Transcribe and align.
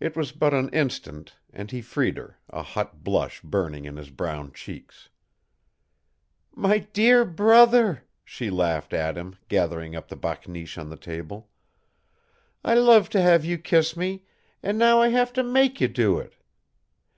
It 0.00 0.16
was 0.16 0.32
but 0.32 0.54
an 0.54 0.70
instant, 0.70 1.36
and 1.52 1.70
he 1.70 1.82
freed 1.82 2.16
her, 2.16 2.38
a 2.48 2.62
hot 2.62 3.04
blush 3.04 3.42
burning 3.42 3.84
in 3.84 3.98
his 3.98 4.08
brown 4.08 4.50
cheeks. 4.54 5.10
"My 6.54 6.78
dear 6.94 7.26
brother!" 7.26 8.04
she 8.24 8.48
laughed 8.48 8.94
at 8.94 9.18
him, 9.18 9.36
gathering 9.48 9.94
up 9.94 10.08
the 10.08 10.16
bakneesh 10.16 10.78
on 10.78 10.88
the 10.88 10.96
table. 10.96 11.50
"I 12.64 12.72
love 12.76 13.10
to 13.10 13.20
have 13.20 13.44
you 13.44 13.58
kiss 13.58 13.94
me, 13.94 14.24
and 14.62 14.78
now 14.78 15.02
I 15.02 15.08
have 15.08 15.34
to 15.34 15.42
make 15.42 15.82
you 15.82 15.88
do 15.88 16.18
it. 16.18 16.36